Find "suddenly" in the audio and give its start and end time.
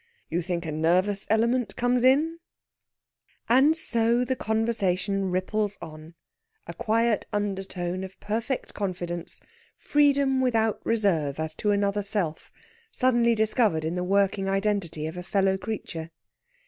12.91-13.35